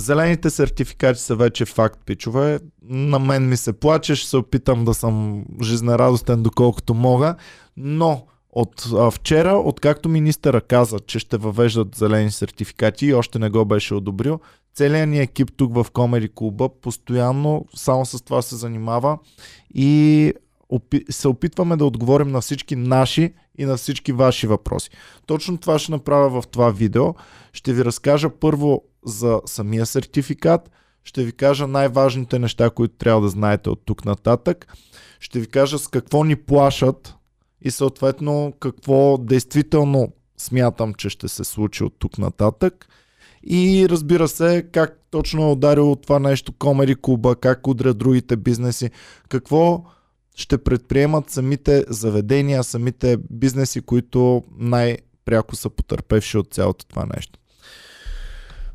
[0.00, 2.60] Зелените сертификати са вече факт, пичове.
[2.82, 7.34] На мен ми се плаче, ще се опитам да съм жизнерадостен доколкото мога,
[7.76, 13.50] но от а, вчера, откакто министъра каза, че ще въвеждат зелени сертификати и още не
[13.50, 14.40] го беше одобрил,
[14.74, 19.18] целият ни екип тук в Комери клуба постоянно само с това се занимава
[19.74, 20.32] и
[21.10, 24.90] се опитваме да отговорим на всички наши и на всички ваши въпроси.
[25.26, 27.14] Точно това ще направя в това видео.
[27.52, 30.70] Ще ви разкажа първо за самия сертификат,
[31.04, 34.66] ще ви кажа най-важните неща, които трябва да знаете от тук нататък.
[35.20, 37.14] Ще ви кажа с какво ни плашат
[37.62, 42.88] и съответно какво действително смятам, че ще се случи от тук нататък.
[43.42, 48.90] И разбира се, как точно е ударило това нещо Комери Куба, как удря другите бизнеси,
[49.28, 49.84] какво
[50.34, 57.38] ще предприемат самите заведения, самите бизнеси, които най-пряко са потърпевши от цялото това нещо.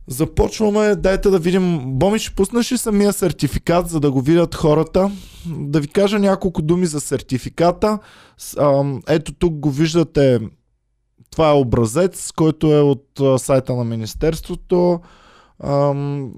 [0.07, 1.81] Започваме, дайте да видим.
[1.85, 5.11] Боми, ще пуснеш ли самия сертификат, за да го видят хората?
[5.47, 7.99] Да ви кажа няколко думи за сертификата.
[9.07, 10.39] Ето тук го виждате.
[11.31, 14.99] Това е образец, който е от сайта на Министерството.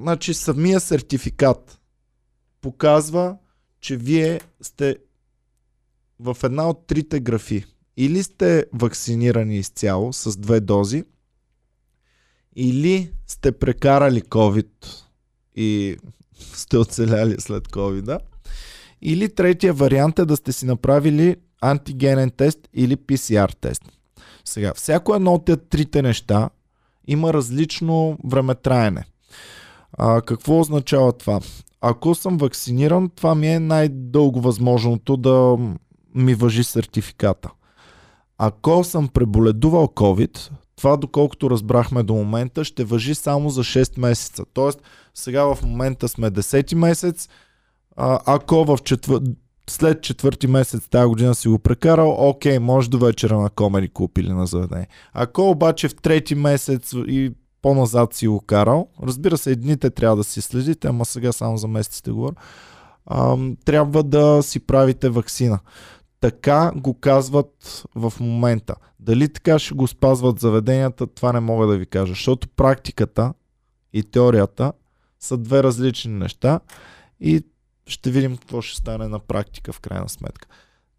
[0.01, 1.79] Значи самия сертификат
[2.61, 3.37] показва,
[3.81, 4.95] че вие сте
[6.19, 7.65] в една от трите графи.
[7.97, 11.03] Или сте вакцинирани изцяло с две дози,
[12.55, 14.67] или сте прекарали COVID
[15.55, 15.97] и
[16.39, 18.19] сте оцеляли след COVID,
[19.01, 23.83] или третия вариант е да сте си направили антигенен тест или PCR тест.
[24.45, 26.49] Сега, всяко едно от тези трите неща
[27.07, 29.05] има различно времетраене.
[29.93, 31.39] А, какво означава това?
[31.81, 35.57] Ако съм вакциниран, това ми е най-дълго възможното да
[36.17, 37.49] ми въжи сертификата.
[38.37, 44.43] Ако съм преболедувал COVID, това доколкото разбрахме до момента ще въжи само за 6 месеца.
[44.53, 44.81] Тоест
[45.13, 47.29] сега в момента сме 10 месец,
[47.95, 49.21] а, ако в четвър...
[49.69, 54.17] след четвърти месец тази година си го прекарал, окей, може до вечера на Комери Клуб
[54.17, 54.87] или на заведение.
[55.13, 60.23] Ако обаче в трети месец и по-назад си го карал, разбира се, едните трябва да
[60.23, 62.35] си следите, ама сега само за месеците говоря,
[63.65, 65.59] трябва да си правите вакцина.
[66.19, 68.75] Така го казват в момента.
[68.99, 73.33] Дали така ще го спазват заведенията, това не мога да ви кажа, защото практиката
[73.93, 74.73] и теорията
[75.19, 76.59] са две различни неща
[77.19, 77.43] и
[77.87, 80.47] ще видим какво ще стане на практика в крайна сметка.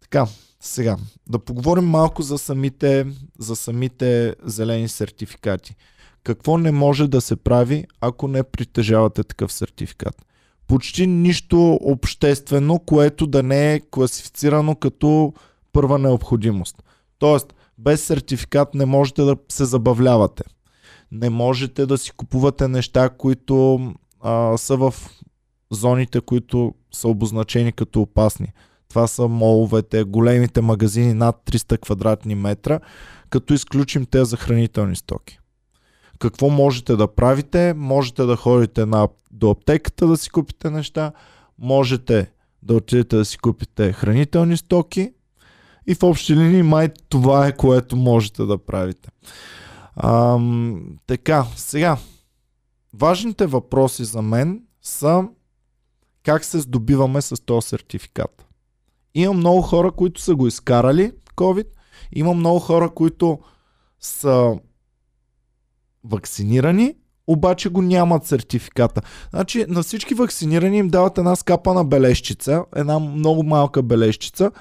[0.01, 0.27] Така,
[0.59, 0.97] сега,
[1.29, 3.07] да поговорим малко за самите,
[3.39, 5.75] за самите зелени сертификати.
[6.23, 10.25] Какво не може да се прави, ако не притежавате такъв сертификат?
[10.69, 15.33] Почти нищо обществено, което да не е класифицирано като
[15.73, 16.83] първа необходимост.
[17.19, 20.43] Тоест, без сертификат не можете да се забавлявате.
[21.11, 23.79] Не можете да си купувате неща, които
[24.21, 24.93] а, са в
[25.71, 28.47] зоните, които са обозначени като опасни.
[28.89, 32.79] Това са моловете, големите магазини над 300 квадратни метра,
[33.29, 35.38] като изключим те за хранителни стоки.
[36.19, 37.73] Какво можете да правите?
[37.73, 41.11] Можете да ходите на, до аптеката да си купите неща,
[41.59, 42.31] можете
[42.63, 45.13] да отидете да си купите хранителни стоки
[45.87, 49.09] и в общи линии май това е което можете да правите.
[50.03, 51.97] Ам, така, сега,
[52.93, 55.23] важните въпроси за мен са
[56.23, 58.45] как се здобиваме с този сертификат.
[59.13, 61.67] Има много хора, които са го изкарали COVID,
[62.15, 63.39] има много хора, които
[63.99, 64.59] са
[66.03, 66.95] вакцинирани,
[67.27, 69.01] обаче го нямат сертификата.
[69.29, 74.51] Значи на всички вакцинирани им дават една скапана бележчица, една много малка бележчица,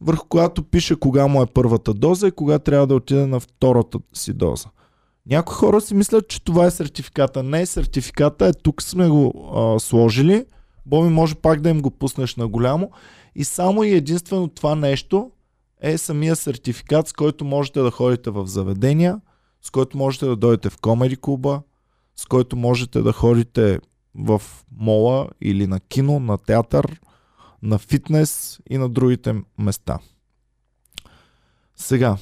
[0.00, 3.98] върху която пише кога му е първата доза и кога трябва да отиде на втората
[4.14, 4.68] си доза.
[5.30, 7.42] Някои хора си мислят, че това е сертификата.
[7.42, 10.44] Не, сертификата е тук сме го а, сложили.
[10.86, 12.90] Боми може пак да им го пуснеш на голямо.
[13.34, 15.30] И само и единствено това нещо
[15.80, 19.20] е самия сертификат, с който можете да ходите в заведения,
[19.62, 21.62] с който можете да дойдете в комеди клуба,
[22.16, 23.80] с който можете да ходите
[24.14, 24.42] в
[24.76, 27.00] мола или на кино, на театър,
[27.62, 29.98] на фитнес и на другите места.
[31.76, 32.16] Сега,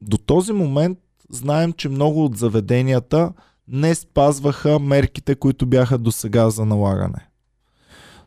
[0.00, 0.98] до този момент
[1.30, 3.32] знаем, че много от заведенията
[3.68, 7.28] не спазваха мерките, които бяха до сега за налагане.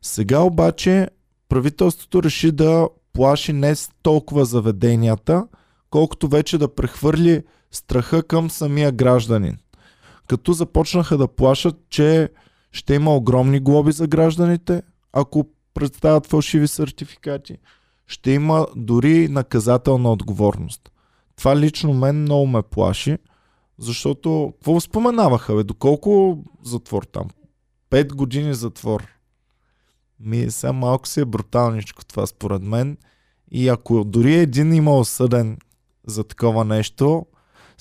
[0.02, 1.08] Сега обаче
[1.50, 5.48] правителството реши да плаши не толкова заведенията,
[5.90, 9.58] колкото вече да прехвърли страха към самия гражданин.
[10.28, 12.30] Като започнаха да плашат, че
[12.72, 14.82] ще има огромни глоби за гражданите,
[15.14, 17.58] ако представят фалшиви сертификати.
[18.08, 20.92] Ще има дори наказателна отговорност.
[21.36, 23.18] Това лично мен много ме плаши,
[23.78, 25.64] защото какво споменаваха, бе?
[25.64, 27.28] Доколко затвор там?
[27.90, 29.08] 5 години затвор.
[30.20, 32.98] Ми сега малко си е бруталничко това според мен.
[33.52, 35.58] И ако дори един има осъден
[36.08, 37.26] за такова нещо,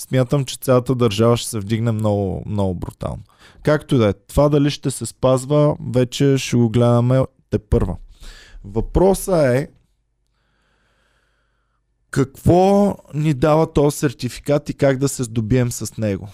[0.00, 3.22] смятам, че цялата държава ще се вдигне много, много брутално.
[3.62, 4.12] Както и да е.
[4.12, 7.96] Това дали ще се спазва, вече ще го гледаме те първа.
[8.64, 9.68] Въпросът е
[12.10, 16.28] какво ни дава този сертификат и как да се здобием с него.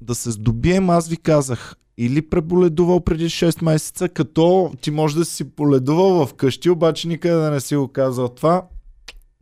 [0.00, 5.24] Да се здобием, аз ви казах, или преболедувал преди 6 месеца, като ти може да
[5.24, 8.62] си поледувал в къщи, обаче никъде да не си го казал това,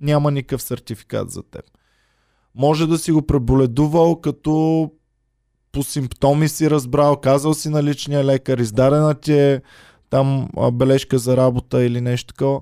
[0.00, 1.64] няма никакъв сертификат за теб.
[2.58, 4.90] Може да си го преболедувал, като
[5.72, 9.62] по симптоми си разбрал, казал си на личния лекар, издадена ти е
[10.10, 12.60] там бележка за работа или нещо такова.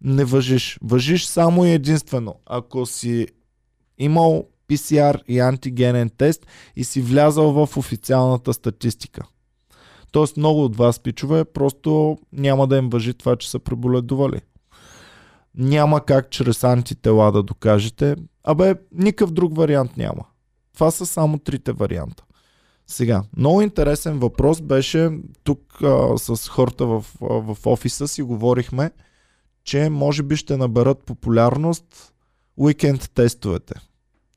[0.00, 0.78] Не въжиш.
[0.82, 3.26] Въжиш само и единствено, ако си
[3.98, 6.46] имал PCR и антигенен тест
[6.76, 9.22] и си влязал в официалната статистика.
[10.12, 14.40] Тоест много от вас, пичове, просто няма да им въжи това, че са преболедували.
[15.54, 18.16] Няма как чрез антитела да докажете.
[18.50, 20.24] Абе, никакъв друг вариант няма.
[20.74, 22.24] Това са само трите варианта.
[22.86, 25.10] Сега, много интересен въпрос беше
[25.44, 28.90] тук а, с хората в, а, в офиса си говорихме,
[29.64, 32.12] че може би ще наберат популярност
[32.56, 33.74] уикенд тестовете.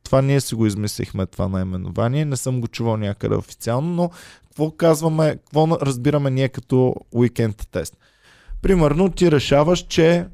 [0.03, 4.09] Това ние си го измислихме това наименование, не съм го чувал някъде официално, но
[4.43, 7.97] какво казваме, какво разбираме ние като уикенд тест?
[8.61, 10.27] Примерно ти решаваш, че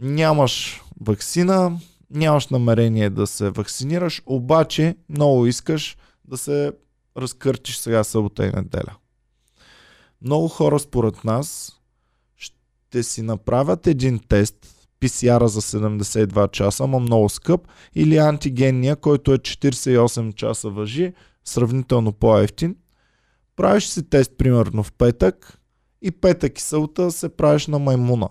[0.00, 1.78] нямаш вакцина,
[2.10, 6.72] нямаш намерение да се вакцинираш, обаче много искаш да се
[7.16, 8.96] разкъртиш сега събота и неделя.
[10.22, 11.72] Много хора според нас
[12.36, 14.54] ще си направят един тест,
[15.00, 21.12] PCR за 72 часа, ама много скъп, или антигенния, който е 48 часа въжи,
[21.44, 22.76] сравнително по-ефтин.
[23.56, 25.58] Правиш си тест примерно в петък
[26.02, 28.28] и петък и събота се правиш на маймуна.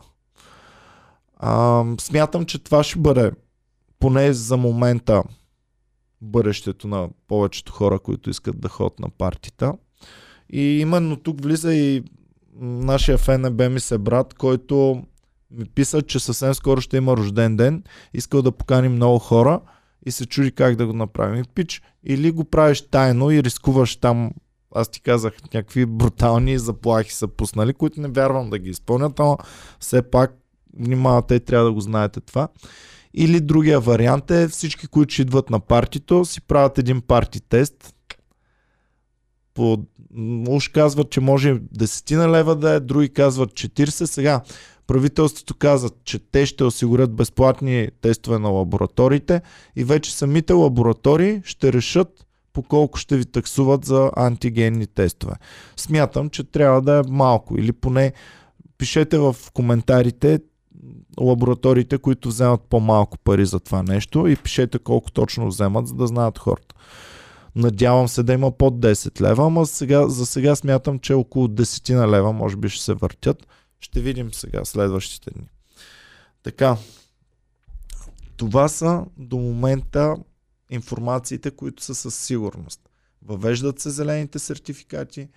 [1.35, 3.31] А, смятам, че това ще бъде
[3.99, 5.23] поне за момента
[6.21, 9.73] бъдещето на повечето хора, които искат да ходят на партита.
[10.49, 12.03] И именно тук влиза и
[12.59, 15.03] нашия ФНБ ми се брат, който
[15.51, 17.83] ми писа, че съвсем скоро ще има рожден ден,
[18.13, 19.61] искал да покани много хора
[20.05, 21.41] и се чуди как да го направим.
[21.41, 24.31] И пич, или го правиш тайно и рискуваш там,
[24.75, 29.37] аз ти казах, някакви брутални заплахи са пуснали, които не вярвам да ги изпълнят, но
[29.79, 30.33] все пак
[30.79, 32.47] внимавате, трябва да го знаете това.
[33.19, 37.95] Или другия вариант е всички, които идват на партито, си правят един парти тест.
[39.53, 39.77] По,
[40.49, 43.89] уж казват, че може 10 на лева да е, други казват 40.
[43.89, 44.41] Сега
[44.87, 49.41] правителството казват, че те ще осигурят безплатни тестове на лабораториите
[49.75, 55.33] и вече самите лаборатории ще решат по колко ще ви таксуват за антигенни тестове.
[55.75, 58.13] Смятам, че трябва да е малко или поне
[58.77, 60.39] пишете в коментарите
[61.19, 66.07] лабораториите, които вземат по-малко пари за това нещо и пишете колко точно вземат, за да
[66.07, 66.75] знаят хората.
[67.55, 71.95] Надявам се да има под 10 лева, ама сега, за сега смятам, че около 10
[71.95, 73.47] на лева може би ще се въртят.
[73.79, 75.47] Ще видим сега следващите дни.
[76.43, 76.77] Така,
[78.37, 80.15] това са до момента
[80.69, 82.81] информациите, които са със сигурност.
[83.25, 85.27] Въвеждат се зелените сертификати,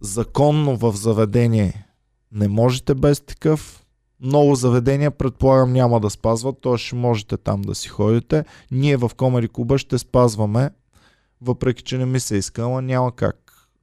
[0.00, 1.86] законно в заведение
[2.32, 3.83] не можете без такъв,
[4.20, 6.78] много заведения, предполагам, няма да спазват, т.е.
[6.78, 8.44] ще можете там да си ходите.
[8.70, 10.70] Ние в Комари Куба ще спазваме,
[11.40, 13.40] въпреки че не ми се искала, няма как.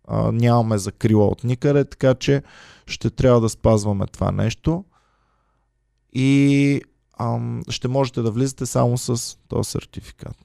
[0.07, 2.43] А, нямаме закрила от никъде, така че
[2.85, 4.85] ще трябва да спазваме това нещо.
[6.13, 6.81] И
[7.19, 10.35] ам, ще можете да влизате само с този сертификат.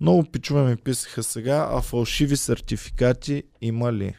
[0.00, 4.16] Много пичове ми писаха сега, а фалшиви сертификати има ли?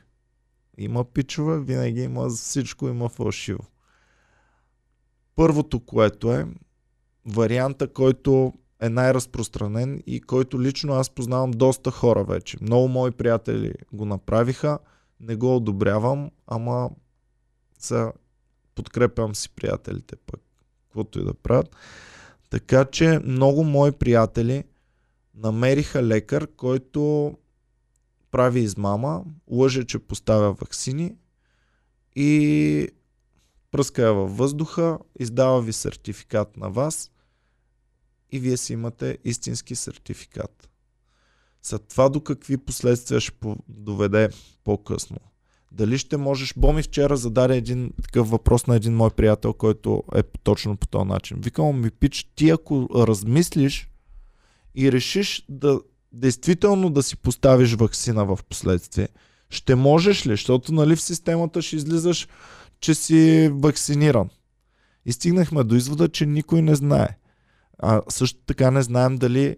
[0.77, 3.60] Има пичове, винаги има всичко, има фалшиво.
[5.36, 6.48] Първото, което е
[7.25, 12.58] варианта, който е най-разпространен и който лично аз познавам доста хора вече.
[12.62, 14.80] Много мои приятели го направиха,
[15.20, 16.89] не го одобрявам, ама
[17.80, 18.12] са
[18.75, 20.42] подкрепям си приятелите пък,
[20.84, 21.75] каквото и да правят.
[22.50, 24.63] Така че много мои приятели
[25.36, 27.34] намериха лекар, който
[28.32, 31.15] прави измама, лъже, че поставя вакцини
[32.15, 32.89] и
[33.75, 37.12] пръска я във въздуха, издава ви сертификат на вас
[38.32, 40.70] и вие си имате истински сертификат.
[41.63, 44.29] За това до какви последствия ще доведе
[44.63, 45.17] по-късно.
[45.72, 46.53] Дали ще можеш...
[46.58, 51.08] Боми вчера зададе един такъв въпрос на един мой приятел, който е точно по този
[51.08, 51.38] начин.
[51.41, 53.89] Викам ми, пич, ти ако размислиш
[54.75, 55.79] и решиш да
[56.12, 59.08] действително да си поставиш вакцина в последствие,
[59.50, 60.29] Ще можеш ли?
[60.29, 62.27] Защото нали в системата ще излизаш,
[62.79, 64.29] че си вакциниран.
[65.05, 67.17] И стигнахме до извода, че никой не знае.
[67.79, 69.58] А също така не знаем дали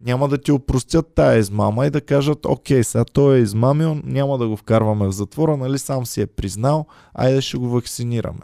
[0.00, 4.38] няма да ти опростят тая измама и да кажат, окей, сега той е измамил, няма
[4.38, 8.40] да го вкарваме в затвора, нали сам си е признал, айде ще го вакцинираме.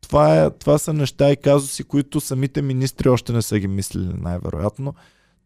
[0.00, 4.12] Това, е, това са неща и казуси, които самите министри още не са ги мислили
[4.14, 4.94] най-вероятно,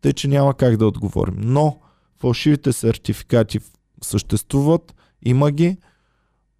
[0.00, 1.36] тъй че няма как да отговорим.
[1.38, 1.80] Но
[2.20, 3.60] фалшивите сертификати
[4.02, 5.76] съществуват, има ги,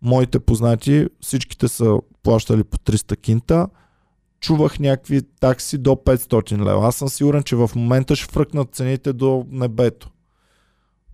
[0.02, 3.68] моите познати, всичките са плащали по 300 кинта,
[4.40, 6.86] чувах някакви такси до 500 лева.
[6.86, 10.10] Аз съм сигурен, че в момента ще фръкнат цените до небето.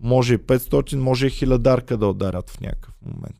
[0.01, 3.39] Може и 500, може и хилядарка да ударят в някакъв момент.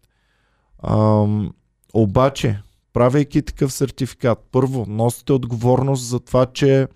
[0.83, 1.53] Ам,
[1.93, 2.61] обаче,
[2.93, 6.87] правейки такъв сертификат, първо, носите отговорност за това, че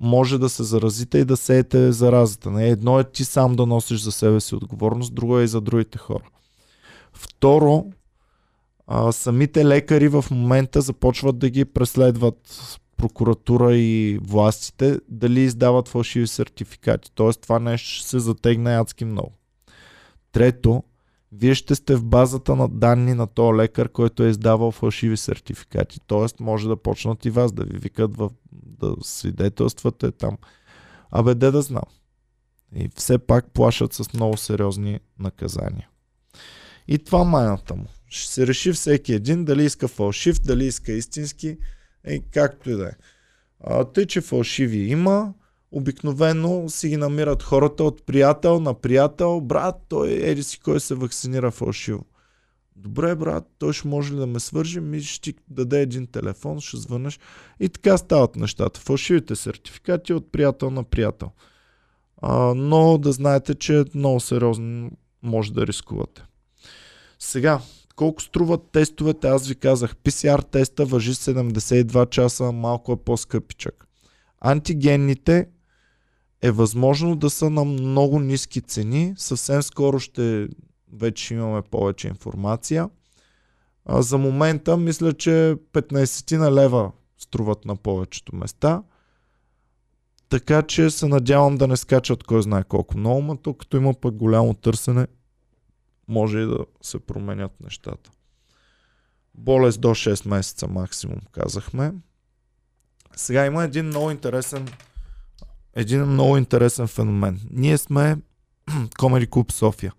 [0.00, 2.50] може да се заразите и да сеете заразата.
[2.50, 5.60] Не едно е ти сам да носиш за себе си отговорност, друго е и за
[5.60, 6.24] другите хора.
[7.14, 7.84] Второ,
[8.86, 12.38] а, самите лекари в момента започват да ги преследват
[12.96, 17.10] прокуратура и властите дали издават фалшиви сертификати.
[17.14, 19.32] Тоест това нещо ще се затегне адски много.
[20.32, 20.82] Трето,
[21.32, 26.00] вие ще сте в базата на данни на този лекар, който е издавал фалшиви сертификати.
[26.06, 30.38] Тоест може да почнат и вас да ви викат в, да свидетелствате там.
[31.10, 31.84] Абе, де да знам.
[32.76, 35.88] И все пак плашат с много сериозни наказания.
[36.88, 37.84] И това майната му.
[38.08, 41.58] Ще се реши всеки един дали иска фалшив, дали иска истински,
[42.08, 42.92] и както и да е.
[43.94, 45.34] Тъй, че фалшиви има,
[45.72, 49.40] обикновено си ги намират хората от приятел на приятел.
[49.40, 52.04] Брат, той еди си кой се вакцинира фалшиво.
[52.76, 54.80] Добре, брат, той ще може ли да ме свържи?
[54.80, 57.20] Ми ще ти даде един телефон, ще звънеш.
[57.60, 58.80] И така стават нещата.
[58.80, 61.30] Фалшивите сертификати от приятел на приятел.
[62.22, 64.90] А, но да знаете, че много сериозно
[65.22, 66.24] може да рискувате.
[67.18, 67.60] Сега,
[67.96, 73.86] колко струват тестовете, аз ви казах, PCR теста въжи 72 часа, малко е по-скъпичък.
[74.40, 75.48] Антигенните
[76.42, 79.14] е възможно да са на много ниски цени.
[79.16, 80.48] Съвсем скоро ще
[80.92, 82.88] вече имаме повече информация.
[83.86, 88.82] А за момента мисля, че 15 на лева струват на повечето места.
[90.28, 93.94] Така че се надявам да не скачат кой знае колко много, но тук като има
[93.94, 95.06] пък голямо търсене,
[96.08, 98.10] може и да се променят нещата.
[99.34, 101.94] Болест до 6 месеца максимум, казахме.
[103.16, 104.68] Сега има един много интересен
[105.76, 107.40] един много интересен феномен.
[107.50, 108.16] Ние сме
[108.70, 109.92] Comedy Club София.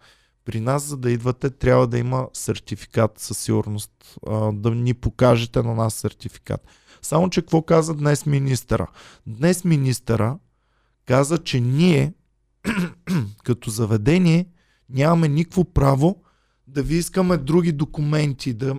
[0.46, 4.18] При нас, за да идвате, трябва да има сертификат със сигурност.
[4.54, 6.68] да ни покажете на нас сертификат.
[7.02, 8.88] Само, че какво каза днес министъра?
[9.28, 10.38] Днес министъра
[11.06, 12.14] каза, че ние
[13.44, 14.48] като заведение
[14.90, 16.22] нямаме никакво право
[16.68, 18.76] да ви искаме други документи, да,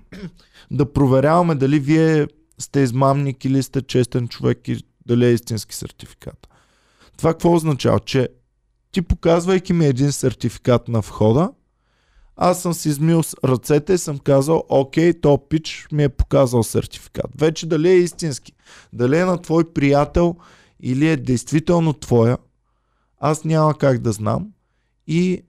[0.70, 2.26] да проверяваме дали вие
[2.58, 6.48] сте измамник или сте честен човек и дали е истински сертификат.
[7.16, 8.00] Това какво означава?
[8.00, 8.28] Че
[8.92, 11.50] ти показвайки ми един сертификат на входа,
[12.36, 17.30] аз съм си измил ръцете и съм казал, окей, то пич ми е показал сертификат.
[17.38, 18.52] Вече дали е истински,
[18.92, 20.36] дали е на твой приятел
[20.80, 22.38] или е действително твоя,
[23.18, 24.48] аз няма как да знам.
[25.06, 25.42] И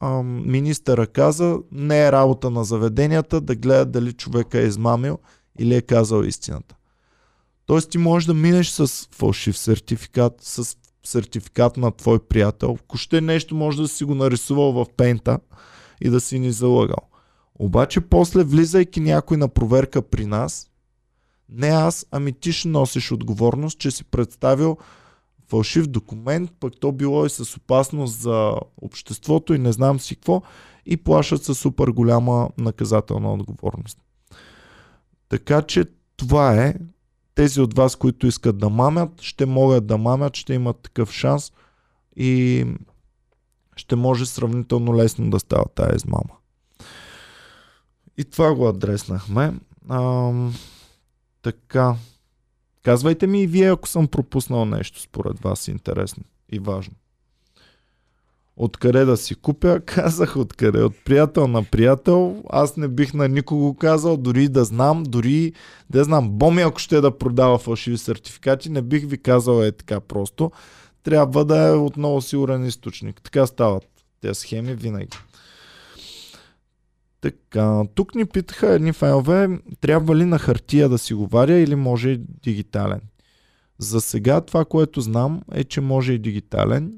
[0.00, 5.18] ам, министъра каза, не е работа на заведенията да гледат дали човека е измамил
[5.58, 6.74] или е казал истината.
[7.66, 12.78] Тоест ти можеш да минеш с фалшив сертификат, с сертификат на твой приятел.
[12.84, 15.38] Ако нещо може да си го нарисувал в пента
[16.00, 17.08] и да си ни залъгал.
[17.58, 20.70] Обаче после влизайки някой на проверка при нас,
[21.48, 24.76] не аз, ами ти ще носиш отговорност, че си представил
[25.48, 30.42] фалшив документ, пък то било и с опасност за обществото и не знам си какво
[30.86, 33.98] и плашат със супер голяма наказателна отговорност.
[35.28, 35.84] Така че
[36.16, 36.74] това е.
[37.34, 41.52] Тези от вас, които искат да мамят, ще могат да мамят, ще имат такъв шанс
[42.16, 42.64] и
[43.76, 46.34] ще може сравнително лесно да става тази измама.
[48.16, 49.54] И това го адреснахме.
[49.90, 50.54] Ам,
[51.42, 51.96] така.
[52.88, 56.94] Казвайте ми и вие, ако съм пропуснал нещо според вас интересно и важно.
[58.56, 59.80] Откъде да си купя?
[59.86, 60.82] Казах откъде.
[60.82, 62.42] От приятел на приятел.
[62.50, 65.52] Аз не бих на никого казал, дори да знам, дори
[65.90, 66.30] да знам.
[66.30, 70.52] Боми, ако ще да продава фалшиви сертификати, не бих ви казал е така просто.
[71.02, 73.22] Трябва да е отново сигурен източник.
[73.22, 73.86] Така стават
[74.20, 75.18] тези схеми винаги.
[77.20, 81.74] Така, тук ни питаха едни файлове, трябва ли на хартия да си го варя или
[81.74, 83.00] може и дигитален.
[83.78, 86.92] За сега това, което знам е, че може и дигитален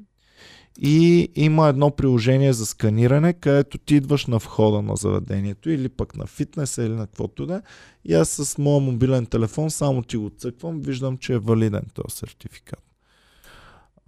[0.79, 6.15] И има едно приложение за сканиране, където ти идваш на входа на заведението или пък
[6.15, 7.61] на фитнеса или на каквото да е.
[8.05, 12.17] И аз с моя мобилен телефон само ти го цъквам, виждам, че е валиден този
[12.17, 12.83] сертификат.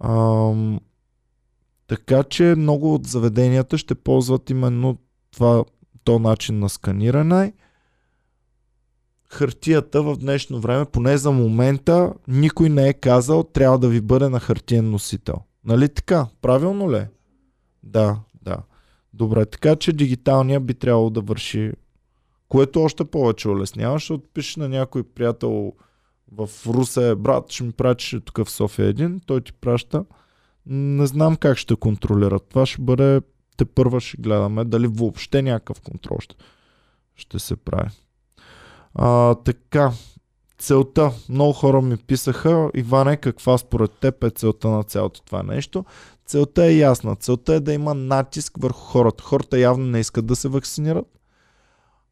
[0.00, 0.80] Ам,
[1.86, 4.98] така че много от заведенията ще ползват именно
[5.30, 5.64] това,
[6.04, 7.52] то начин на сканиране.
[9.28, 14.28] Хартията в днешно време, поне за момента, никой не е казал, трябва да ви бъде
[14.28, 15.36] на хартиен носител.
[15.64, 16.26] Нали така?
[16.42, 17.06] Правилно ли?
[17.82, 18.56] Да, да.
[19.14, 21.72] Добре, така че дигиталния би трябвало да върши,
[22.48, 25.72] което още повече улеснява, защото пишеш на някой приятел
[26.32, 30.04] в Русе, брат, ще ми пратиш тук в София един, той ти праща.
[30.66, 32.46] Не знам как ще контролират.
[32.48, 33.20] Това ще бъде,
[33.56, 36.34] те първа ще гледаме, дали въобще някакъв контрол ще,
[37.14, 37.90] ще се прави.
[38.94, 39.92] А, така,
[40.58, 41.12] целта.
[41.28, 45.84] Много хора ми писаха, Иване, каква според теб е целта на цялото това нещо?
[46.26, 47.16] Целта е ясна.
[47.16, 49.24] Целта е да има натиск върху хората.
[49.24, 51.06] Хората явно не искат да се вакцинират.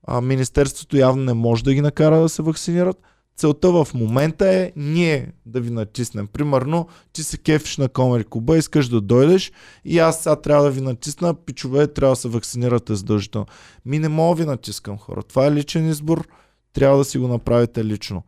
[0.06, 3.02] А Министерството явно не може да ги накара да се вакцинират.
[3.36, 6.26] Целта в момента е ние да ви натиснем.
[6.26, 9.52] Примерно, ти се кефиш на Комери Куба, искаш да дойдеш
[9.84, 13.46] и аз сега трябва да ви натисна, пичове, трябва да се вакцинирате задължително.
[13.84, 15.22] Ми не мога ви натискам хора.
[15.22, 16.28] Това е личен избор,
[16.72, 18.22] трябва да си го направите лично.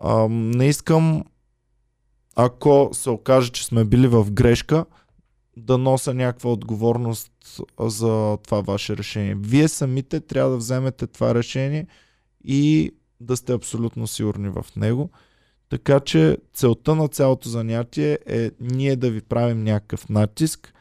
[0.00, 1.24] А, не искам,
[2.36, 4.84] ако се окаже, че сме били в грешка,
[5.56, 7.32] да нося някаква отговорност
[7.80, 9.36] за това ваше решение.
[9.38, 11.86] Вие самите трябва да вземете това решение
[12.44, 12.92] и
[13.22, 15.10] да сте абсолютно сигурни в него.
[15.68, 20.74] Така че целта на цялото занятие е ние да ви правим някакъв натиск,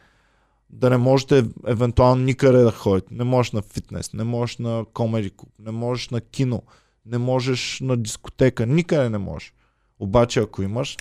[0.69, 3.13] да не можете евентуално никъде да ходите.
[3.13, 6.63] Не можеш на фитнес, не можеш на комеди клуб, не можеш на кино,
[7.05, 9.53] не можеш на дискотека, никъде не можеш.
[9.99, 10.97] Обаче ако имаш,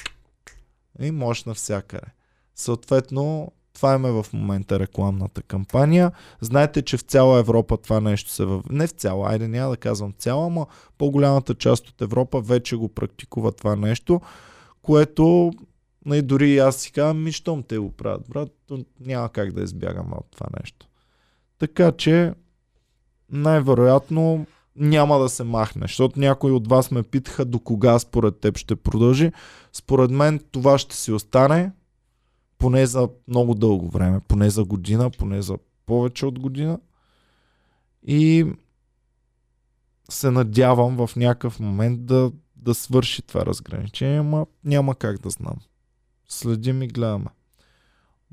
[1.00, 2.06] и можеш навсякъде.
[2.54, 6.12] Съответно, това е в момента рекламната кампания.
[6.40, 8.62] Знаете, че в цяла Европа това нещо се във...
[8.70, 10.66] Не в цяла, айде няма да казвам цяла, но
[10.98, 14.20] по-голямата част от Европа вече го практикува това нещо,
[14.82, 15.52] което
[16.06, 18.52] не, дори и аз си казвам, ми щом те го правят, брат,
[19.00, 20.86] няма как да избягаме от това нещо.
[21.58, 22.34] Така че,
[23.32, 28.58] най-вероятно няма да се махне, защото някои от вас ме питаха до кога според теб
[28.58, 29.32] ще продължи.
[29.72, 31.72] Според мен това ще си остане,
[32.60, 36.78] поне за много дълго време, поне за година, поне за повече от година.
[38.06, 38.46] И
[40.10, 45.56] се надявам в някакъв момент да, да свърши това разграничение, ама няма как да знам.
[46.28, 47.26] Следим и гледаме.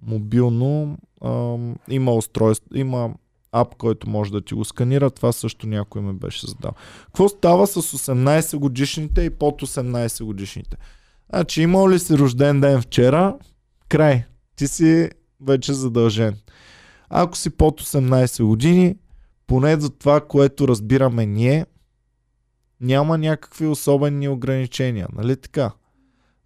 [0.02, 3.14] Мобилно ам, има устройство, има
[3.52, 5.12] ап, който може да ти го сканира.
[5.12, 6.72] Това също някой ме беше задал.
[7.06, 10.78] Какво става с 18 годишните и под 18 годишните?
[11.30, 13.38] Значи, имал ли си рожден ден вчера?
[13.90, 14.26] Край.
[14.56, 15.10] Ти си
[15.42, 16.38] вече задължен.
[17.10, 18.96] Ако си под 18 години,
[19.48, 21.66] поне за това, което разбираме ние,
[22.82, 25.72] няма някакви особени ограничения, нали така?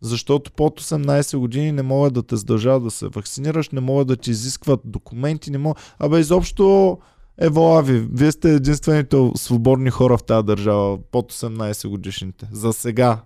[0.01, 4.15] Защото под 18 години не могат да те задължават да се вакцинираш, не могат да
[4.15, 5.95] ти изискват документи, не могат...
[5.99, 6.97] Абе, изобщо
[7.37, 12.47] Ево, ви, вие сте единствените свободни хора в тази държава, под 18 годишните.
[12.51, 13.21] За сега.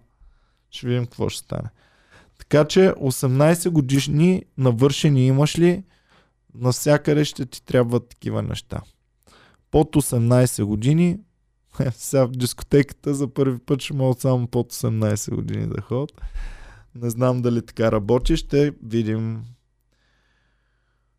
[0.70, 1.70] Ще видим какво ще стане.
[2.38, 5.84] Така че 18 годишни навършени имаш ли,
[6.56, 8.82] навсякъде ще ти трябват такива неща.
[9.72, 11.20] Под 18 години,
[11.92, 16.22] сега в дискотеката за първи път ще могат само под 18 години да ходят.
[16.96, 19.44] Не знам дали така работи, ще видим.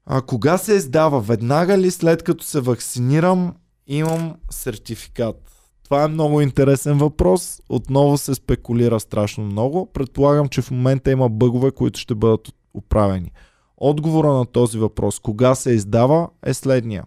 [0.07, 1.20] А кога се издава?
[1.20, 3.55] Веднага ли след като се вакцинирам,
[3.87, 5.55] имам сертификат?
[5.87, 7.62] Това е много интересен въпрос.
[7.68, 9.92] Отново се спекулира страшно много.
[9.92, 13.33] Предполагам, че в момента има бъгове, които ще бъдат оправени.
[13.77, 17.05] Отговора на този въпрос, кога се издава, е следния.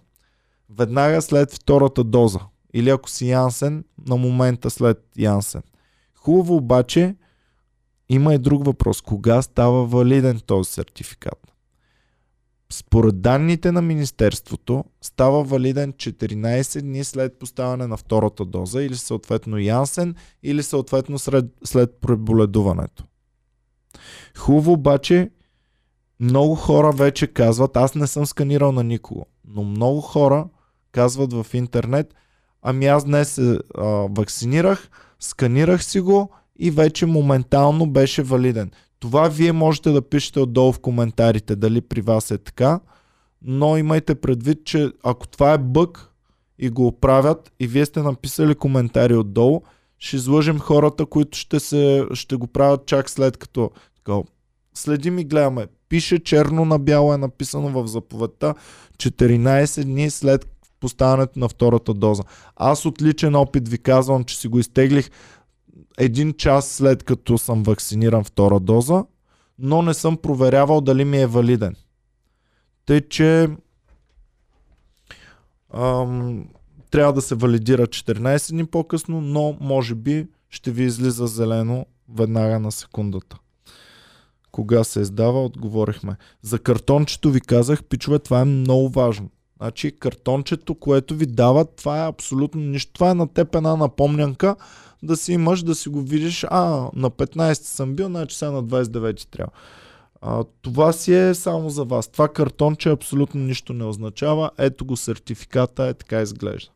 [0.77, 2.39] Веднага след втората доза.
[2.73, 5.61] Или ако си Янсен, на момента след Янсен.
[6.15, 7.15] Хубаво обаче,
[8.09, 9.01] има и друг въпрос.
[9.01, 11.48] Кога става валиден този сертификат?
[12.73, 19.57] Според данните на Министерството става валиден 14 дни след поставяне на втората доза или съответно
[19.57, 23.03] Янсен или съответно след, след преболедуването.
[24.37, 25.29] Хубаво обаче
[26.19, 30.47] много хора вече казват, аз не съм сканирал на никого, но много хора
[30.91, 32.13] казват в интернет,
[32.61, 33.59] ами аз днес се
[34.09, 36.29] вакцинирах, сканирах си го
[36.59, 38.71] и вече моментално беше валиден.
[38.99, 42.79] Това вие можете да пишете отдолу в коментарите, дали при вас е така,
[43.41, 46.13] но имайте предвид, че ако това е бък
[46.59, 49.61] и го оправят и вие сте написали коментари отдолу,
[49.99, 54.17] ще излъжем хората, които ще, се, ще го правят чак след като така,
[54.73, 55.67] следим и гледаме.
[55.89, 58.55] Пише черно на бяло е написано в заповедта
[58.97, 60.47] 14 дни след
[60.79, 62.23] поставянето на втората доза.
[62.55, 65.09] Аз от личен опит ви казвам, че си го изтеглих
[65.99, 69.05] един час след като съм вакциниран втора доза,
[69.59, 71.75] но не съм проверявал дали ми е валиден.
[72.85, 73.49] Тъй, че
[75.73, 76.47] ам,
[76.91, 82.59] трябва да се валидира 14 дни по-късно, но може би ще ви излиза зелено веднага
[82.59, 83.37] на секундата.
[84.51, 86.15] Кога се издава, отговорихме.
[86.41, 89.29] За картончето ви казах, пичове, това е много важно.
[89.61, 92.93] Значи картончето, което ви дават, това е абсолютно нищо.
[92.93, 94.55] Това е на теб една напомнянка
[95.03, 96.45] да си имаш, да си го видиш.
[96.49, 99.51] А, на 15 съм бил, значи сега на 29 трябва.
[100.21, 102.07] А, това си е само за вас.
[102.07, 104.51] Това картонче абсолютно нищо не означава.
[104.57, 106.71] Ето го сертификата, е така изглежда.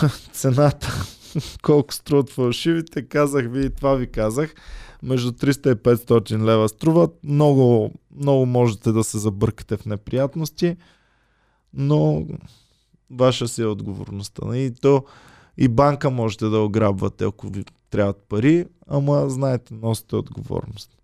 [0.32, 1.04] Цената,
[1.62, 4.54] колко струват фалшивите, казах ви и това ви казах.
[5.02, 7.10] Между 300 и 500 лева струват.
[7.24, 10.76] Много, много можете да се забъркате в неприятности,
[11.74, 12.26] но
[13.10, 14.56] ваша си е отговорността.
[14.56, 15.04] И то
[15.56, 20.98] и банка можете да ограбвате, ако ви трябват пари, ама знаете, носите отговорност.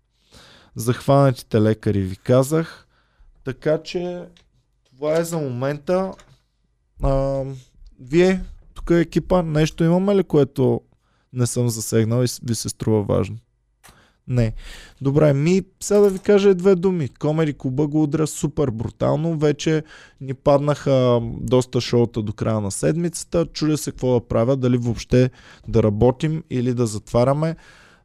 [0.75, 2.87] Захванатите лекари ви казах.
[3.43, 4.25] Така че
[4.85, 6.13] това е за момента.
[7.03, 7.43] А,
[7.99, 10.81] вие, тук е екипа, нещо имаме ли, което
[11.33, 13.37] не съм засегнал и ви се струва важно?
[14.29, 14.53] Не.
[15.01, 17.09] Добре, ми сега да ви кажа две думи.
[17.09, 19.37] Комери Куба го удря супер брутално.
[19.37, 19.83] Вече
[20.21, 23.45] ни паднаха доста шоута до края на седмицата.
[23.45, 25.29] Чудя се какво да правя, дали въобще
[25.67, 27.55] да работим или да затваряме.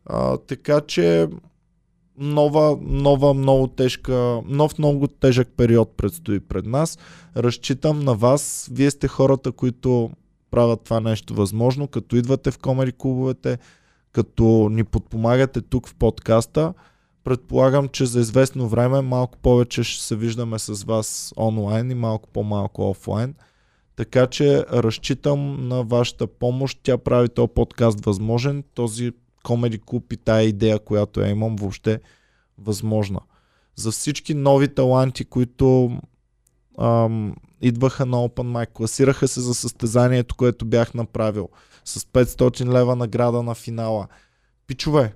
[0.06, 1.28] А, така че
[2.18, 6.98] нова, нова, много тежка, нов много тежък период предстои пред нас.
[7.36, 8.68] Разчитам на вас.
[8.72, 10.10] Вие сте хората, които
[10.50, 13.58] правят това нещо възможно, като идвате в комери клубовете,
[14.14, 16.74] като ни подпомагате тук в подкаста.
[17.24, 22.28] Предполагам, че за известно време малко повече ще се виждаме с вас онлайн и малко
[22.28, 23.34] по-малко офлайн.
[23.96, 26.80] Така че разчитам на вашата помощ.
[26.82, 28.64] Тя прави този подкаст възможен.
[28.74, 29.12] Този
[29.44, 32.00] комеди клуб и тая идея, която я имам въобще
[32.58, 33.20] възможна.
[33.76, 35.98] За всички нови таланти, които
[36.78, 41.48] ам, идваха на Open Mic, класираха се за състезанието, което бях направил
[41.84, 44.06] с 500 лева награда на финала.
[44.66, 45.14] Пичове,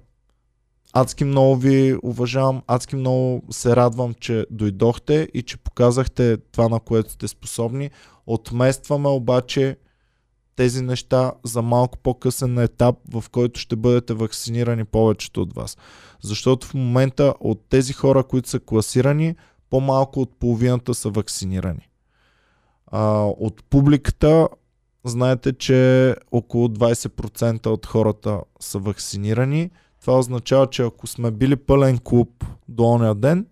[0.93, 6.81] адски много ви уважавам, адски много се радвам, че дойдохте и че показахте това, на
[6.81, 7.91] което сте способни.
[8.27, 9.77] Отместваме обаче
[10.57, 15.77] тези неща за малко по-късен етап, в който ще бъдете вакцинирани повечето от вас.
[16.21, 19.37] Защото в момента от тези хора, които са класирани,
[19.71, 21.88] по-малко от половината са вакцинирани.
[22.91, 24.49] А, от публиката
[25.05, 29.71] знаете, че около 20% от хората са вакцинирани.
[30.01, 33.47] Това означава, че ако сме били пълен клуб до оня ден,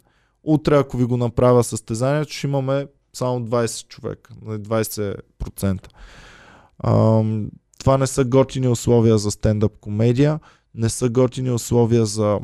[0.45, 5.89] утре ако ви го направя състезанието, ще имаме само 20 човека, 20%.
[6.85, 10.41] Ам, това не са готини условия за стендъп комедия,
[10.75, 12.41] не са готини условия за,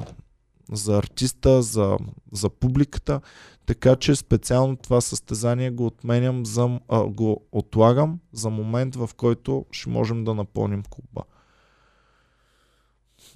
[0.73, 1.97] за артиста, за,
[2.33, 3.21] за публиката,
[3.67, 9.67] така че специално това състезание го отменям, за, а, го отлагам за момент, в който
[9.71, 11.23] ще можем да напълним клуба.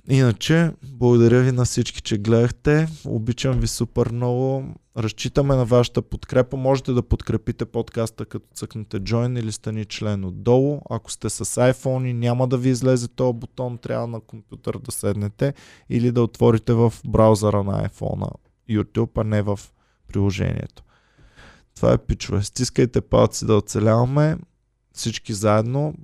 [0.09, 2.89] Иначе, благодаря ви на всички, че гледахте.
[3.05, 4.75] Обичам ви супер много.
[4.97, 6.57] Разчитаме на вашата подкрепа.
[6.57, 10.81] Можете да подкрепите подкаста като цъкнете Join или стани член отдолу.
[10.91, 14.93] Ако сте с iPhone и няма да ви излезе този бутон, трябва на компютър да
[14.93, 15.55] седнете
[15.91, 18.31] или да отворите в браузъра на iPhone
[18.71, 19.61] YouTube, а не в
[20.17, 20.83] приложението.
[21.75, 22.43] Това е пичове.
[22.43, 24.39] Стискайте палци да оцеляваме
[24.93, 25.95] всички заедно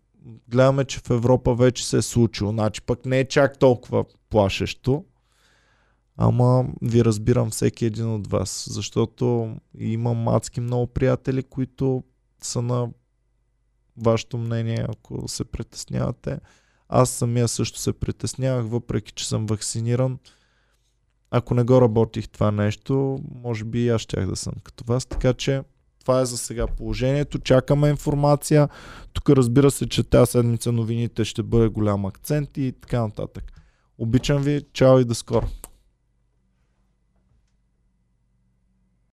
[0.48, 2.50] гледаме, че в Европа вече се е случило.
[2.50, 5.04] Значи пък не е чак толкова плашещо.
[6.16, 12.04] Ама ви разбирам всеки един от вас, защото имам мацки много приятели, които
[12.42, 12.88] са на
[13.96, 16.38] вашето мнение, ако се притеснявате.
[16.88, 20.18] Аз самия също се притеснявах, въпреки че съм вакциниран.
[21.34, 25.06] Ако не го работих това нещо, може би и аз щях да съм като вас.
[25.06, 25.62] Така че
[26.00, 27.38] това е за сега положението.
[27.38, 28.68] Чакаме информация.
[29.12, 33.44] Тук разбира се, че тази седмица новините ще бъде голям акцент и така нататък.
[33.98, 34.62] Обичам ви.
[34.72, 35.46] Чао и до скоро.